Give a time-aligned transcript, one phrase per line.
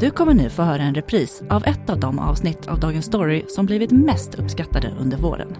[0.00, 3.44] Du kommer nu få höra en repris av ett av de avsnitt av Dagens Story
[3.48, 5.56] som blivit mest uppskattade under våren.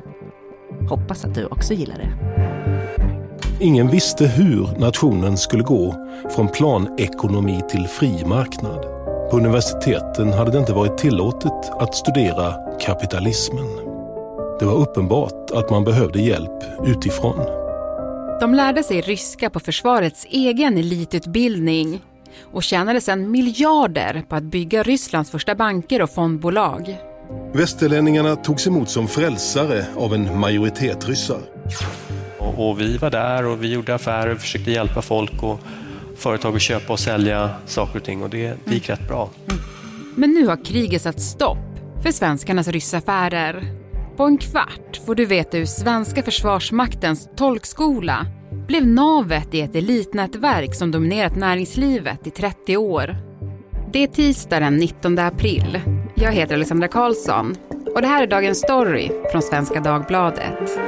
[0.89, 2.11] Hoppas att du också gillar det.
[3.65, 8.83] Ingen visste hur nationen skulle gå från planekonomi till fri marknad.
[9.31, 13.67] På universiteten hade det inte varit tillåtet att studera kapitalismen.
[14.61, 17.39] Det var uppenbart att man behövde hjälp utifrån.
[18.41, 22.03] De lärde sig ryska på försvarets egen elitutbildning
[22.43, 26.97] och tjänade sedan miljarder på att bygga Rysslands första banker och fondbolag.
[27.53, 31.41] Västerlänningarna togs emot som frälsare av en majoritet ryssar.
[32.39, 35.61] Och, och, vi var där och vi gjorde affärer och försökte hjälpa folk och
[36.17, 39.31] företag att köpa och sälja saker och ting och det, det gick rätt bra.
[39.47, 39.61] Mm.
[40.17, 41.59] Men nu har kriget satt stopp
[42.03, 43.65] för svenskarnas ryssaffärer.
[44.17, 48.27] På en kvart får du veta hur svenska försvarsmaktens tolkskola
[48.69, 53.17] blev navet i ett elitnätverk som dominerat näringslivet i 30 år.
[53.93, 55.81] Det är tisdag den 19 april.
[56.15, 57.55] Jag heter Alexandra Karlsson
[57.95, 60.79] och det här är Dagens Story från Svenska Dagbladet.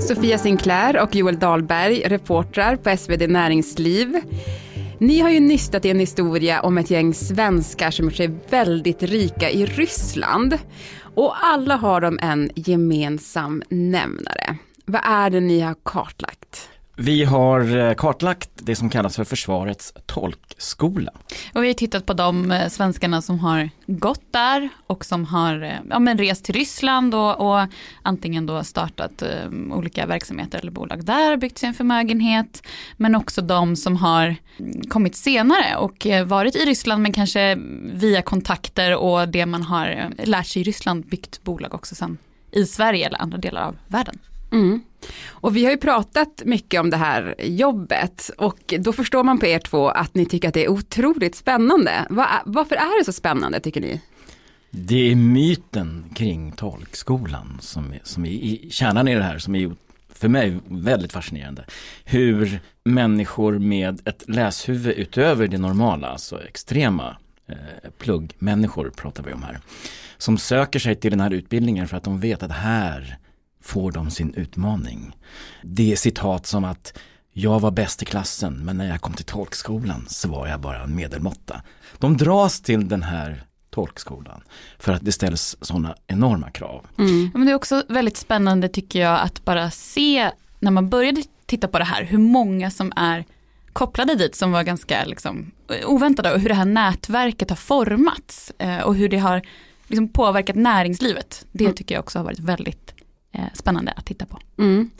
[0.00, 4.20] Sofia Sinclair och Joel Dahlberg, reportrar på SvD Näringsliv.
[5.02, 9.02] Ni har ju nystat i en historia om ett gäng svenskar som gjort sig väldigt
[9.02, 10.58] rika i Ryssland.
[11.14, 14.56] Och alla har de en gemensam nämnare.
[14.84, 16.68] Vad är det ni har kartlagt?
[16.96, 21.12] Vi har eh, kartlagt det som kallas för försvarets tolkskola.
[21.54, 25.62] Och vi har tittat på de eh, svenskarna som har gått där och som har
[25.62, 27.66] eh, ja, men rest till Ryssland och, och
[28.02, 32.62] antingen då startat um, olika verksamheter eller bolag där, byggt sin förmögenhet.
[32.96, 37.58] Men också de som har mm, kommit senare och varit i Ryssland men kanske
[37.94, 42.18] via kontakter och det man har lärt sig i Ryssland byggt bolag också sen
[42.50, 44.18] i Sverige eller andra delar av världen.
[44.52, 44.80] Mm.
[45.30, 49.46] Och vi har ju pratat mycket om det här jobbet och då förstår man på
[49.46, 52.06] er två att ni tycker att det är otroligt spännande.
[52.10, 54.00] Var, varför är det så spännande tycker ni?
[54.70, 59.72] Det är myten kring tolkskolan som är, som är kärnan i det här som är
[60.14, 61.64] för mig väldigt fascinerande.
[62.04, 69.42] Hur människor med ett läshuvud utöver det normala, alltså extrema eh, pluggmänniskor pratar vi om
[69.42, 69.60] här,
[70.18, 73.18] som söker sig till den här utbildningen för att de vet att här
[73.62, 75.16] får de sin utmaning.
[75.62, 76.98] Det är citat som att
[77.32, 80.82] jag var bäst i klassen men när jag kom till tolkskolan så var jag bara
[80.82, 81.62] en medelmåtta.
[81.98, 84.42] De dras till den här tolkskolan
[84.78, 86.86] för att det ställs sådana enorma krav.
[86.98, 87.30] Mm.
[87.34, 91.68] Men det är också väldigt spännande tycker jag att bara se när man började titta
[91.68, 93.24] på det här hur många som är
[93.72, 95.52] kopplade dit som var ganska liksom,
[95.86, 99.42] oväntade och hur det här nätverket har formats eh, och hur det har
[99.86, 101.46] liksom, påverkat näringslivet.
[101.52, 101.76] Det mm.
[101.76, 102.94] tycker jag också har varit väldigt
[103.54, 104.38] spännande att titta på.
[104.58, 104.90] Mm.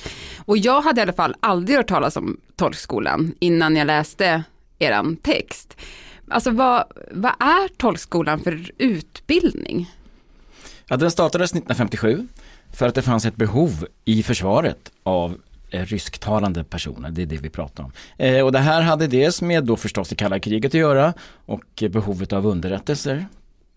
[0.45, 4.43] Och jag hade i alla fall aldrig hört talas om tolkskolan innan jag läste
[4.79, 5.77] eran text.
[6.29, 9.91] Alltså vad, vad är tolkskolan för utbildning?
[10.89, 12.29] Ja, den startades 1957
[12.73, 15.39] för att det fanns ett behov i försvaret av
[15.71, 17.93] eh, rysktalande personer, det är det vi pratar om.
[18.17, 21.15] Eh, och det här hade dels med då förstås det kalla kriget att göra
[21.47, 23.27] och behovet av underrättelser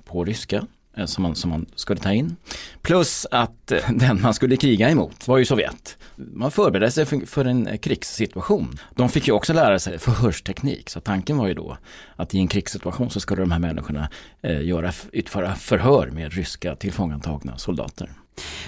[0.06, 0.75] på ryska Eh,
[1.06, 2.36] som man, som man skulle ta in.
[2.82, 5.98] Plus att eh, den man skulle kriga emot var ju Sovjet.
[6.16, 8.78] Man förberedde sig för, för en eh, krigssituation.
[8.96, 11.78] De fick ju också lära sig förhörsteknik så tanken var ju då
[12.16, 14.10] att i en krigssituation så skulle de här människorna
[14.42, 18.10] eh, göra, utföra förhör med ryska tillfångatagna soldater.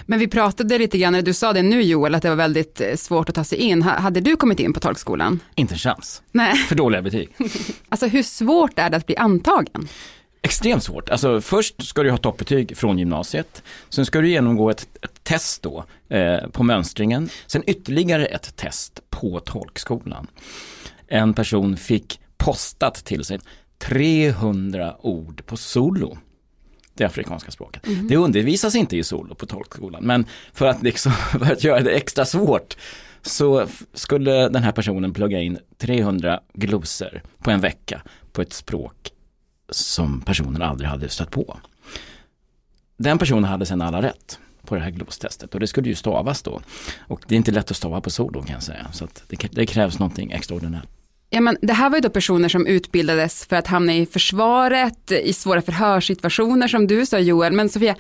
[0.05, 3.29] Men vi pratade lite grann, du sa det nu Joel, att det var väldigt svårt
[3.29, 3.81] att ta sig in.
[3.81, 5.39] Hade du kommit in på tolkskolan?
[5.55, 6.21] Inte en chans.
[6.31, 6.55] Nej.
[6.55, 7.29] För dåliga betyg.
[7.89, 9.87] alltså hur svårt är det att bli antagen?
[10.41, 11.09] Extremt svårt.
[11.09, 13.63] Alltså först ska du ha toppbetyg från gymnasiet.
[13.89, 17.29] Sen ska du genomgå ett, ett test då eh, på mönstringen.
[17.47, 20.27] Sen ytterligare ett test på tolkskolan.
[21.07, 23.39] En person fick postat till sig
[23.77, 26.17] 300 ord på solo
[26.93, 27.87] det afrikanska språket.
[27.87, 28.07] Mm.
[28.07, 31.91] Det undervisas inte i solo på tolkskolan men för att, liksom, för att göra det
[31.91, 32.77] extra svårt
[33.21, 38.01] så skulle den här personen plugga in 300 glosor på en vecka
[38.31, 39.11] på ett språk
[39.69, 41.57] som personen aldrig hade stött på.
[42.97, 46.41] Den personen hade sen alla rätt på det här glostestet och det skulle ju stavas
[46.41, 46.61] då.
[47.07, 49.65] Och det är inte lätt att stava på solo kan jag säga, så det, det,
[49.65, 50.87] krävs någonting extraordinärt.
[51.29, 55.11] Ja, men det här var ju då personer som utbildades för att hamna i försvaret,
[55.11, 57.95] i svåra förhörssituationer som du sa Joel, men Sofia,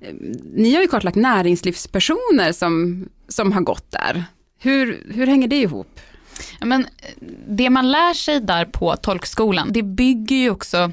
[0.00, 0.14] eh,
[0.54, 4.24] ni har ju kartlagt näringslivspersoner som, som har gått där.
[4.58, 6.00] Hur, hur hänger det ihop?
[6.60, 6.86] Men
[7.48, 10.92] det man lär sig där på tolkskolan, det bygger ju också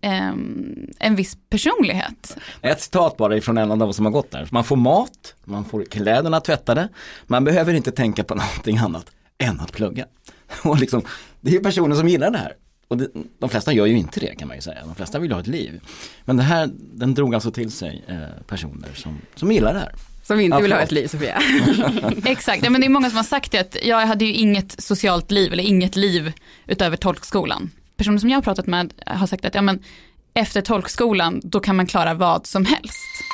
[0.00, 2.36] en viss personlighet.
[2.62, 4.48] Ett citat bara ifrån en av de som har gått där.
[4.50, 6.88] Man får mat, man får kläderna tvättade,
[7.26, 10.06] man behöver inte tänka på någonting annat än att plugga.
[10.64, 11.02] Och liksom,
[11.40, 12.52] det är personer som gillar det här.
[12.88, 13.08] Och det,
[13.38, 14.78] de flesta gör ju inte det kan man ju säga.
[14.84, 15.80] De flesta vill ha ett liv.
[16.24, 19.94] Men det här, den drog alltså till sig eh, personer som, som gillar det här.
[20.22, 21.42] Som inte vill ha ett liv Sofia.
[22.24, 24.82] Exakt, ja, men det är många som har sagt det att jag hade ju inget
[24.82, 26.32] socialt liv eller inget liv
[26.66, 27.70] utöver tolkskolan.
[27.98, 29.82] Personer som jag har pratat med har sagt att ja, men
[30.34, 33.24] efter tolkskolan då kan man klara vad som helst.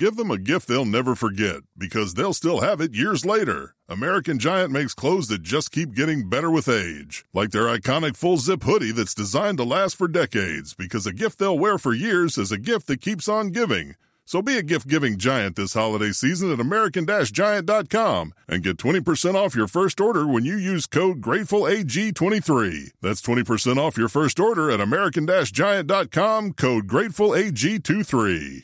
[0.00, 3.74] Give them a gift they'll never forget because they'll still have it years later.
[3.88, 8.38] American Giant makes clothes that just keep getting better with age, like their iconic full
[8.38, 12.38] zip hoodie that's designed to last for decades because a gift they'll wear for years
[12.38, 13.94] is a gift that keeps on giving.
[14.30, 19.34] So be a gift giving giant this holiday season at American Giant.com and get 20%
[19.34, 22.92] off your first order when you use code GratefulAG23.
[23.02, 28.62] That's 20% off your first order at American Giant.com, code GratefulAG23.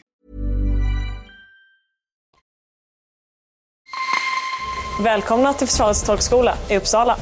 [5.00, 7.16] Välkomna till Försvarets tolkskola i Uppsala.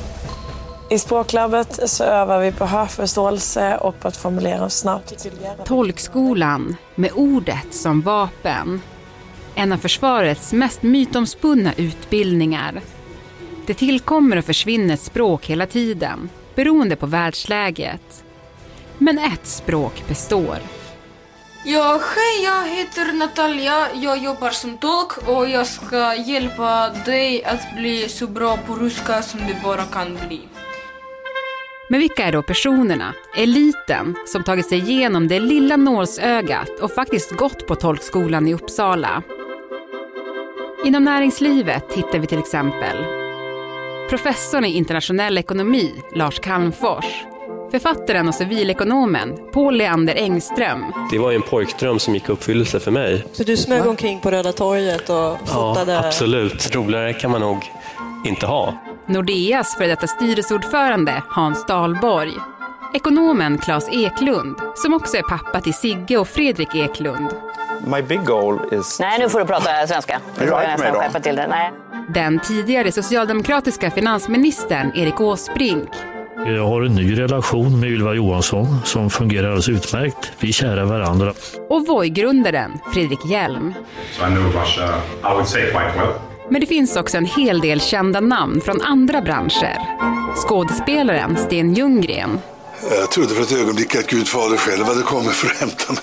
[0.90, 5.26] I språklabbet så övar vi på hörförståelse och på att formulera oss snabbt.
[5.64, 8.80] Tolkskolan med ordet som vapen.
[9.54, 12.80] En av försvarets mest mytomspunna utbildningar.
[13.66, 18.24] Det tillkommer och försvinner ett språk hela tiden, beroende på världsläget.
[18.98, 20.58] Men ett språk består.
[21.66, 23.88] Ja, hej, jag heter Natalia.
[23.94, 29.22] Jag jobbar som tolk och jag ska hjälpa dig att bli så bra på ryska
[29.22, 30.40] som du bara kan bli.
[31.88, 37.30] Men vilka är då personerna, eliten, som tagit sig igenom det lilla nålsögat och faktiskt
[37.30, 39.22] gått på tolkskolan i Uppsala?
[40.84, 42.96] Inom näringslivet hittar vi till exempel
[44.08, 47.24] professorn i internationell ekonomi, Lars Calmfors,
[47.70, 52.80] författaren och civilekonomen Paul Leander Engström, Det var ju en pojkdröm som gick i uppfyllelse
[52.80, 53.24] för mig.
[53.32, 55.92] Så du smög omkring på Röda torget och fotade?
[55.92, 56.74] Ja, absolut.
[56.74, 57.58] Roligare kan man nog
[58.24, 58.74] inte ha.
[59.06, 62.32] Nordeas före detta styrelseordförande Hans Dahlborg,
[62.94, 67.28] ekonomen Claes Eklund, som också är pappa till Sigge och Fredrik Eklund,
[67.86, 69.00] My big goal is...
[69.00, 70.20] Nej, nu får du prata svenska.
[70.38, 71.46] Nu får du jag nästan skärpa till det.
[71.46, 71.72] Nej.
[72.08, 75.88] den tidigare socialdemokratiska finansministern Erik Åsbrink
[76.46, 80.32] Jag har en ny relation med Ylva Johansson som fungerar alldeles utmärkt.
[80.40, 81.32] Vi är kära varandra.
[81.68, 83.74] och Voi-grundaren Fredrik Hjelm.
[84.12, 84.88] So I knew Russia,
[85.22, 86.33] I would say quite well.
[86.50, 89.78] Men det finns också en hel del kända namn från andra branscher.
[90.36, 92.38] Skådespelaren Sten Ljunggren,
[93.00, 96.02] Jag trodde för ett ögonblick att Gud fader själv hade kommit för att hämta mig.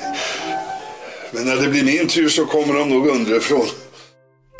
[1.32, 3.66] Men när det blir min tur så kommer de nog underifrån.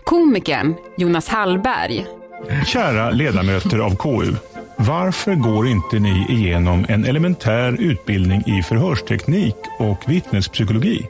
[0.04, 2.06] komikern Jonas Hallberg
[2.68, 4.34] Kära ledamöter av KU.
[4.78, 11.08] Varför går inte ni igenom en elementär utbildning i förhörsteknik och vittnespsykologi?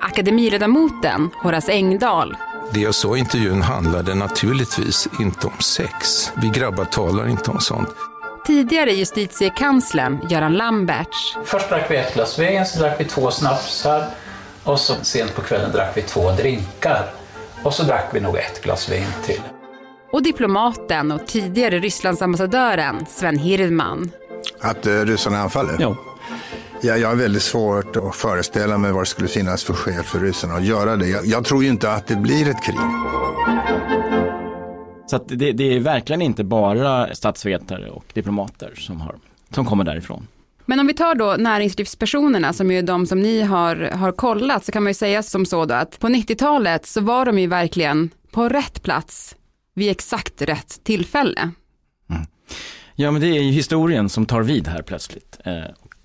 [0.00, 2.36] akademiledamoten Horace Engdahl
[2.74, 6.32] Det jag sa i intervjun handlade naturligtvis inte om sex.
[6.42, 7.88] Vi grabbar talar inte om sånt.
[8.46, 14.06] tidigare justitiekanslern Göran Lamberts Först drack vi ett glas vin, så drack vi två snapsar
[14.64, 17.10] och så sent på kvällen drack vi två drinkar.
[17.62, 19.40] Och så drack vi nog ett glas vin till.
[20.12, 24.10] och diplomaten och tidigare Rysslandsambassadören Sven Hirdman.
[24.60, 25.76] Att uh, ryssarna anfaller?
[25.78, 25.96] Ja.
[26.82, 30.20] Ja, jag har väldigt svårt att föreställa mig vad det skulle finnas för skäl för
[30.20, 31.08] ryssarna att göra det.
[31.08, 32.76] Jag, jag tror ju inte att det blir ett krig.
[35.06, 39.14] Så att det, det är verkligen inte bara statsvetare och diplomater som, har,
[39.50, 40.26] som kommer därifrån.
[40.66, 44.64] Men om vi tar då näringslivspersonerna som ju är de som ni har, har kollat
[44.64, 47.46] så kan man ju säga som så då att på 90-talet så var de ju
[47.46, 49.36] verkligen på rätt plats
[49.74, 51.50] vid exakt rätt tillfälle.
[52.94, 55.38] Ja men det är ju historien som tar vid här plötsligt.
[55.44, 55.54] Eh,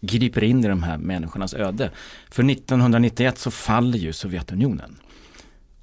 [0.06, 1.92] griper in i de här människornas öde.
[2.30, 4.98] För 1991 så faller ju Sovjetunionen.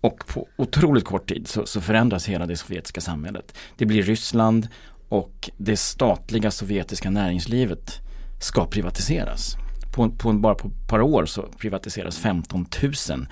[0.01, 3.55] Och på otroligt kort tid så, så förändras hela det sovjetiska samhället.
[3.77, 4.69] Det blir Ryssland
[5.09, 8.01] och det statliga sovjetiska näringslivet
[8.41, 9.57] ska privatiseras.
[9.95, 13.27] På, på, bara på ett par år så privatiseras 15 000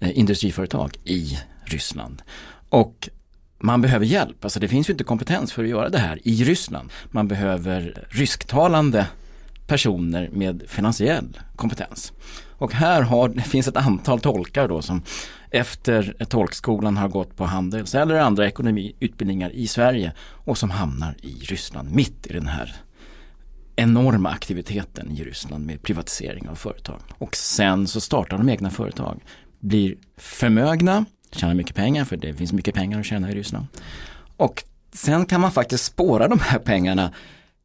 [0.00, 2.22] eh, industriföretag i Ryssland.
[2.68, 3.08] Och
[3.58, 6.44] man behöver hjälp, alltså det finns ju inte kompetens för att göra det här i
[6.44, 6.92] Ryssland.
[7.10, 9.06] Man behöver rysktalande
[9.70, 12.12] personer med finansiell kompetens.
[12.58, 15.02] Och här har, det finns ett antal tolkar då som
[15.50, 21.32] efter tolkskolan har gått på handels eller andra ekonomiutbildningar i Sverige och som hamnar i
[21.32, 22.76] Ryssland mitt i den här
[23.76, 27.00] enorma aktiviteten i Ryssland med privatisering av företag.
[27.18, 29.24] Och sen så startar de egna företag,
[29.60, 33.66] blir förmögna, tjänar mycket pengar för det finns mycket pengar att tjäna i Ryssland.
[34.36, 37.12] Och sen kan man faktiskt spåra de här pengarna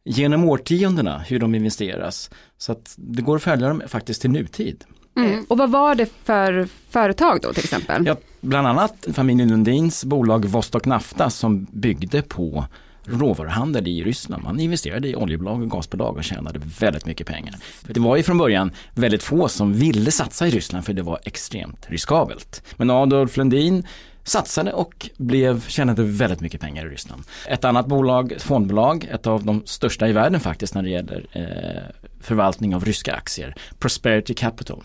[0.05, 2.29] genom årtiondena hur de investeras.
[2.57, 4.83] Så att det går att följa dem faktiskt till nutid.
[5.17, 5.45] Mm.
[5.47, 8.05] Och vad var det för företag då till exempel?
[8.05, 12.65] Ja, bland annat familjen Lundins bolag Vostok Nafta som byggde på
[13.05, 14.43] råvaruhandel i Ryssland.
[14.43, 17.55] Man investerade i oljebolag och gasbolag och tjänade väldigt mycket pengar.
[17.85, 21.01] För det var ju från början väldigt få som ville satsa i Ryssland för det
[21.01, 22.63] var extremt riskabelt.
[22.77, 23.87] Men Adolf Lundin
[24.25, 27.23] satsade och blev, tjänade väldigt mycket pengar i Ryssland.
[27.47, 31.27] Ett annat bolag, ett fondbolag, ett av de största i världen faktiskt när det gäller
[31.31, 34.83] eh, förvaltning av ryska aktier, Prosperity Capital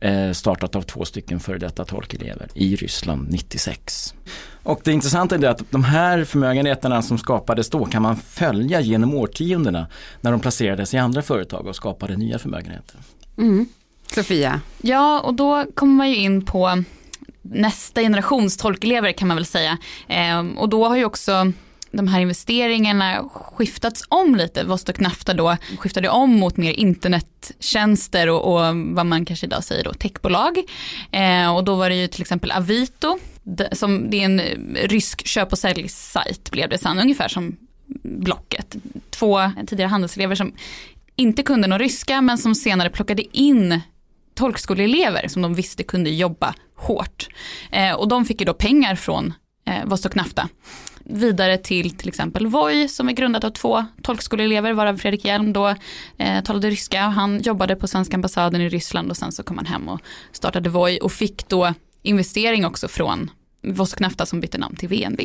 [0.00, 4.14] eh, startat av två stycken före detta tolkelever i Ryssland 96.
[4.62, 9.14] Och det intressanta är att de här förmögenheterna som skapades då kan man följa genom
[9.14, 9.86] årtiondena
[10.20, 12.96] när de placerades i andra företag och skapade nya förmögenheter.
[13.38, 13.68] Mm.
[14.14, 14.60] Sofia?
[14.82, 16.84] Ja, och då kommer man ju in på
[17.42, 19.78] nästa generations tolkelever kan man väl säga.
[20.08, 21.52] Eh, och då har ju också
[21.92, 24.64] de här investeringarna skiftats om lite.
[24.64, 29.84] Vostok Nafta då skiftade om mot mer internettjänster och, och vad man kanske idag säger
[29.84, 30.58] då techbolag.
[31.10, 33.18] Eh, och då var det ju till exempel Avito,
[33.72, 37.56] som, det är en eh, rysk köp och säljsajt blev det sen, ungefär som
[38.02, 38.76] Blocket.
[39.10, 40.52] Två tidigare handelselever som
[41.16, 43.80] inte kunde någon ryska men som senare plockade in
[44.40, 47.28] tolkskoleelever som de visste kunde jobba hårt.
[47.70, 49.32] Eh, och de fick ju då pengar från
[49.66, 50.48] eh, Vostok Nafta
[51.04, 55.74] vidare till till exempel Voi som är grundat av två tolkskoleelever varav Fredrik Hjelm då
[56.18, 57.00] eh, talade ryska.
[57.00, 60.00] Han jobbade på svenska ambassaden i Ryssland och sen så kom han hem och
[60.32, 63.30] startade Voi och fick då investering också från
[63.62, 65.20] Vosknafta som bytte namn till VNV.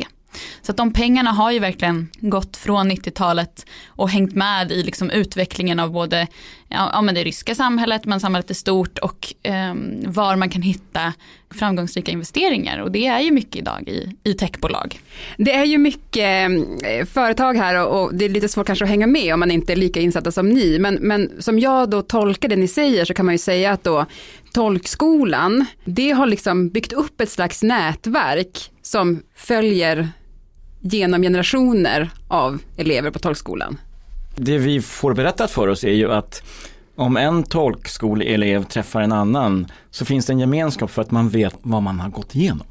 [0.62, 5.10] Så att de pengarna har ju verkligen gått från 90-talet och hängt med i liksom
[5.10, 6.26] utvecklingen av både
[6.68, 9.74] ja, men det ryska samhället men samhället är stort och eh,
[10.06, 11.12] var man kan hitta
[11.50, 15.00] framgångsrika investeringar och det är ju mycket idag i, i techbolag.
[15.36, 16.50] Det är ju mycket
[16.84, 19.50] eh, företag här och, och, det är lite svårt kanske att hänga med om man
[19.50, 23.04] inte är lika insatta som ni men, men som jag då tolkar det ni säger
[23.04, 24.06] så kan man ju säga att då
[24.52, 30.08] tolkskolan det har liksom byggt upp ett slags nätverk som följer
[30.92, 33.78] genom generationer av elever på tolkskolan?
[34.36, 36.42] Det vi får berättat för oss är ju att
[36.96, 41.56] om en tolkskoleelev träffar en annan så finns det en gemenskap för att man vet
[41.62, 42.66] vad man har gått igenom.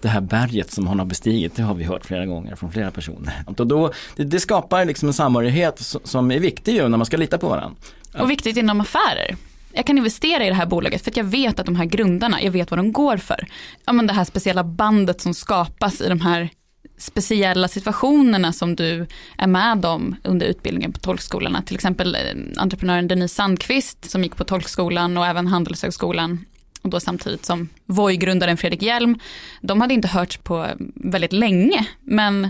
[0.00, 2.90] Det här berget som hon har bestigit, det har vi hört flera gånger från flera
[2.90, 3.44] personer.
[3.46, 7.16] Och då, det, det skapar liksom en samhörighet som är viktig ju när man ska
[7.16, 7.76] lita på varandra.
[8.18, 9.36] Och viktigt inom affärer
[9.72, 12.42] jag kan investera i det här bolaget för att jag vet att de här grundarna,
[12.42, 13.46] jag vet vad de går för.
[13.86, 16.50] Ja men det här speciella bandet som skapas i de här
[16.98, 19.06] speciella situationerna som du
[19.38, 21.62] är med om under utbildningen på tolkskolorna.
[21.62, 22.20] Till exempel eh,
[22.56, 26.44] entreprenören Denise Sandqvist som gick på tolkskolan och även Handelshögskolan
[26.82, 29.18] och då samtidigt som Voi-grundaren Fredrik Hjelm.
[29.60, 32.48] De hade inte hörts på väldigt länge men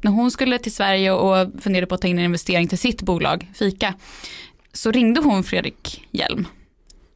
[0.00, 3.02] när hon skulle till Sverige och funderade på att ta in en investering till sitt
[3.02, 3.94] bolag, Fika,
[4.72, 6.48] så ringde hon Fredrik Hjelm.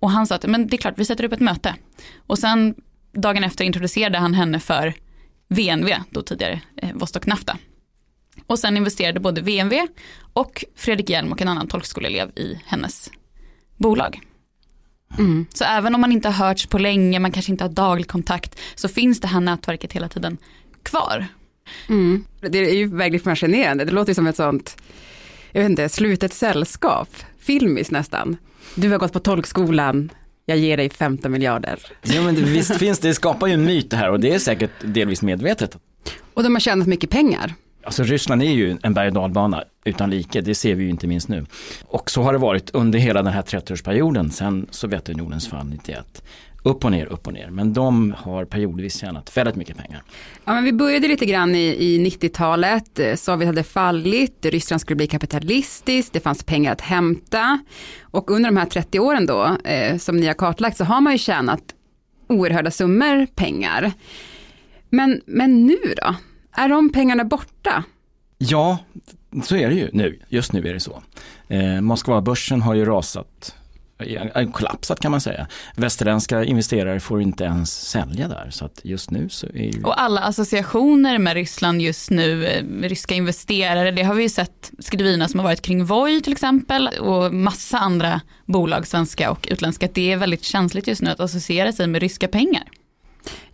[0.00, 1.74] Och han sa att men det är klart, vi sätter upp ett möte.
[2.26, 2.74] Och sen
[3.12, 4.94] dagen efter introducerade han henne för
[5.48, 7.58] VNV, då tidigare eh, Vostok Nafta.
[8.46, 9.86] Och sen investerade både VNV
[10.32, 13.10] och Fredrik Hjelm och en annan tolkskoleelev i hennes
[13.76, 14.20] bolag.
[15.18, 15.46] Mm.
[15.54, 18.60] Så även om man inte har hörts på länge, man kanske inte har daglig kontakt,
[18.74, 20.38] så finns det här nätverket hela tiden
[20.82, 21.26] kvar.
[21.88, 22.24] Mm.
[22.40, 24.82] Det är ju verkligen fascinerande, det låter som ett sånt,
[25.52, 27.08] jag vet inte, slutet sällskap,
[27.38, 28.36] filmiskt nästan.
[28.74, 30.10] Du har gått på tolkskolan,
[30.46, 31.78] jag ger dig 15 miljarder.
[32.02, 34.38] Ja men det, visst finns det, skapar ju en myt det här och det är
[34.38, 35.78] säkert delvis medvetet.
[36.34, 37.54] Och de har tjänat mycket pengar.
[37.84, 41.06] Alltså Ryssland är ju en berg och dalbana utan like, det ser vi ju inte
[41.06, 41.46] minst nu.
[41.84, 46.22] Och så har det varit under hela den här 30-årsperioden sen Sovjetunionens fall 91
[46.64, 47.50] upp och ner, upp och ner.
[47.50, 50.02] Men de har periodvis tjänat väldigt mycket pengar.
[50.44, 53.00] Ja, men vi började lite grann i, i 90-talet.
[53.20, 57.58] Sovjet hade fallit, Ryssland skulle bli kapitalistiskt, det fanns pengar att hämta.
[58.02, 61.12] Och under de här 30 åren då, eh, som ni har kartlagt, så har man
[61.12, 61.62] ju tjänat
[62.28, 63.92] oerhörda summor pengar.
[64.88, 66.14] Men, men nu då?
[66.52, 67.84] Är de pengarna borta?
[68.38, 68.78] Ja,
[69.44, 70.18] så är det ju nu.
[70.28, 71.02] Just nu är det så.
[71.48, 73.54] Eh, Moskva-börsen har ju rasat
[74.52, 75.46] kollapsat kan man säga.
[75.76, 79.82] Västerländska investerare får inte ens sälja där så att just nu så är ju...
[79.82, 84.72] Och alla associationer med Ryssland just nu, eh, ryska investerare, det har vi ju sett
[84.78, 89.88] skrivina som har varit kring Voi till exempel och massa andra bolag, svenska och utländska.
[89.94, 92.64] Det är väldigt känsligt just nu att associera sig med ryska pengar.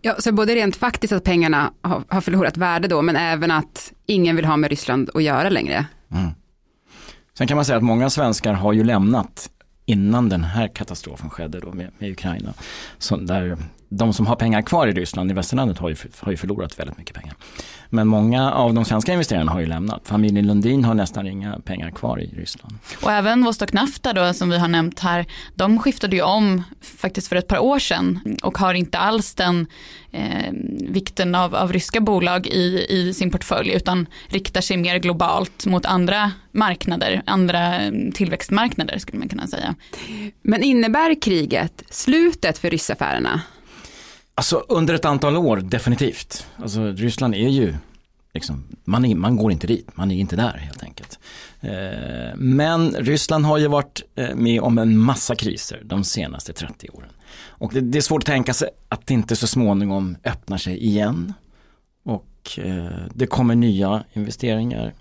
[0.01, 3.93] Ja, så både rent faktiskt att pengarna har, har förlorat värde då, men även att
[4.07, 5.87] ingen vill ha med Ryssland att göra längre.
[6.13, 6.31] Mm.
[7.39, 9.51] Sen kan man säga att många svenskar har ju lämnat
[9.91, 12.55] innan den här katastrofen skedde då med, med Ukraina.
[12.99, 13.59] Så där
[13.93, 16.99] de som har pengar kvar i Ryssland, i västerlandet, har ju, har ju förlorat väldigt
[16.99, 17.35] mycket pengar.
[17.89, 20.03] Men många av de svenska investerarna har ju lämnat.
[20.05, 22.79] Familjen Lundin har nästan inga pengar kvar i Ryssland.
[23.03, 27.29] Och även Vostok Nafta då som vi har nämnt här, de skiftade ju om faktiskt
[27.29, 29.67] för ett par år sedan och har inte alls den
[30.11, 35.67] eh, vikten av, av ryska bolag i, i sin portfölj utan riktar sig mer globalt
[35.67, 39.75] mot andra marknader, andra mm, tillväxtmarknader skulle man kunna säga.
[40.43, 43.41] Men innebär kriget slutet för ryssaffärerna?
[44.41, 46.47] Alltså under ett antal år, definitivt.
[46.57, 47.75] Alltså Ryssland är ju,
[48.35, 51.19] liksom, man, är, man går inte dit, man är inte där helt enkelt.
[51.61, 56.89] Eh, men Ryssland har ju varit eh, med om en massa kriser de senaste 30
[56.89, 57.11] åren.
[57.49, 60.85] Och det, det är svårt att tänka sig att det inte så småningom öppnar sig
[60.85, 61.33] igen.
[62.05, 64.95] Och eh, det kommer nya investeringar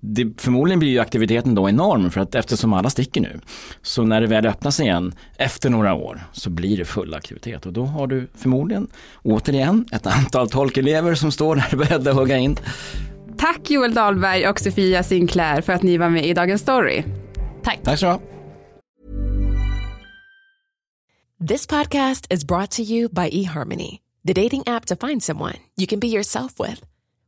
[0.00, 3.40] det, förmodligen blir ju aktiviteten då enorm för att eftersom alla sticker nu.
[3.82, 7.72] Så när det väl öppnas igen efter några år så blir det full aktivitet och
[7.72, 8.86] då har du förmodligen
[9.22, 12.56] återigen ett antal tolkelever som står där beredda att hugga in.
[13.38, 17.04] Tack Joel Dahlberg och Sofia Sinclair för att ni var med i Dagens Story.
[17.62, 17.78] Tack.
[17.82, 18.20] Tack så
[21.48, 25.86] This podcast is brought to you by eHarmony, the dating app to find someone you
[25.86, 26.95] can be yourself with.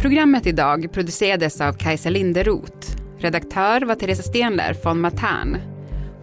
[0.00, 2.96] Programmet idag producerades av Kajsa Linderoth.
[3.18, 5.56] Redaktör var Teresa Stenler från Matern.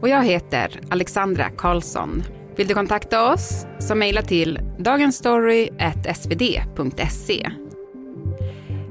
[0.01, 2.23] Och jag heter Alexandra Karlsson.
[2.55, 7.49] Vill du kontakta oss så mejla till dagensstory.svd.se.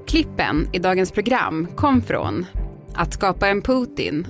[0.07, 2.47] Klippen i dagens program kom från
[2.95, 4.26] Att skapa en Putin,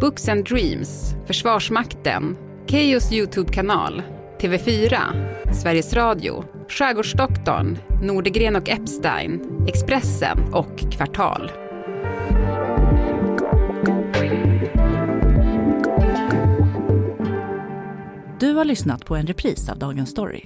[0.00, 2.36] Books and Dreams, Försvarsmakten,
[2.66, 4.02] Keyyos YouTube-kanal,
[4.40, 4.96] TV4,
[5.62, 11.50] Sveriges Radio, Skärgårdsdoktorn, Nordegren och Epstein, Expressen och Kvartal.
[18.40, 20.44] Du har lyssnat på en repris av Dagens Story.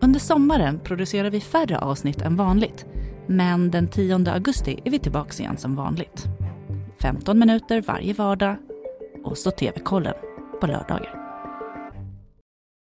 [0.00, 2.86] Under sommaren producerar vi färre avsnitt än vanligt.
[3.26, 6.24] Men den 10 augusti är vi tillbaka igen som vanligt.
[7.02, 8.56] 15 minuter varje vardag
[9.24, 10.14] och så TV-kollen
[10.60, 11.25] på lördagar.